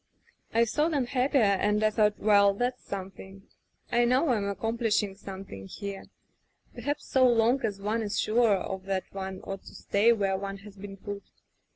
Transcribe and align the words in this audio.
"I 0.51 0.63
saw 0.63 0.89
them 0.89 1.05
happier, 1.05 1.43
and 1.43 1.83
I 1.83 1.91
thought, 1.91 2.17
well, 2.17 2.55
that's 2.55 2.83
something. 2.83 3.43
I 3.91 4.03
know 4.03 4.25
Fm 4.29 4.49
accomplishing 4.49 5.13
something 5.13 5.67
here. 5.67 6.05
Perhaps 6.73 7.05
so 7.05 7.27
long 7.27 7.63
as 7.63 7.79
one 7.79 8.01
is 8.01 8.19
sure 8.19 8.55
of 8.57 8.85
that 8.85 9.03
one 9.11 9.41
ought 9.41 9.61
to 9.65 9.75
stay 9.75 10.11
where 10.11 10.39
one 10.39 10.57
has 10.65 10.75
been 10.75 10.97
put. 10.97 11.21